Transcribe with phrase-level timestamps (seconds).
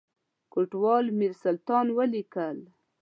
[0.53, 2.57] کوټوال میرسلطان ولیکل.